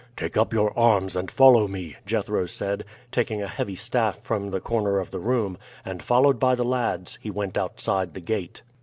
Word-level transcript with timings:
"Take 0.17 0.35
up 0.35 0.51
your 0.51 0.75
arms 0.75 1.15
and 1.15 1.29
follow 1.29 1.67
me," 1.67 1.95
Jethro 2.07 2.47
said, 2.47 2.85
taking 3.11 3.43
a 3.43 3.47
heavy 3.47 3.75
staff 3.75 4.19
from 4.23 4.49
the 4.49 4.59
corner 4.59 4.97
of 4.97 5.11
the 5.11 5.19
room, 5.19 5.59
and, 5.85 6.01
followed 6.01 6.39
by 6.39 6.55
the 6.55 6.65
lads, 6.65 7.19
he 7.21 7.29
went 7.29 7.55
outside 7.55 8.15
the 8.15 8.19
gate. 8.19 8.63